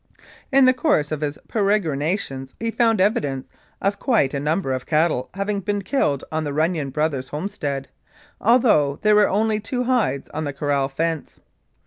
In 0.51 0.65
the 0.65 0.73
course 0.73 1.11
of 1.11 1.21
his 1.21 1.37
peregrinations 1.47 2.55
he 2.59 2.71
found 2.71 2.99
evidence 2.99 3.45
of 3.83 3.99
quite 3.99 4.33
a 4.33 4.39
number 4.39 4.73
of 4.73 4.87
cattle 4.87 5.29
having 5.35 5.59
been 5.59 5.83
killed 5.83 6.23
on 6.31 6.43
the 6.43 6.49
Runnion 6.53 6.89
Brothers' 6.91 7.29
homestead, 7.29 7.87
although 8.41 8.97
there 9.03 9.13
were 9.13 9.29
only 9.29 9.59
two 9.59 9.83
hides 9.83 10.27
on 10.29 10.43
the 10.43 10.53
corral 10.53 10.89
fence. 10.89 11.39